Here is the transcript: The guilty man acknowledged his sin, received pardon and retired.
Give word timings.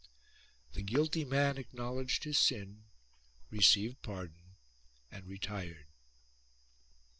The 0.73 0.81
guilty 0.81 1.23
man 1.23 1.59
acknowledged 1.59 2.23
his 2.23 2.39
sin, 2.39 2.85
received 3.51 4.01
pardon 4.01 4.55
and 5.11 5.27
retired. 5.27 5.85